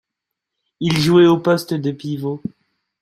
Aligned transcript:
Il 0.79 0.97
jouait 0.99 1.27
au 1.27 1.37
poste 1.37 1.75
de 1.75 1.91
pivot. 1.91 2.41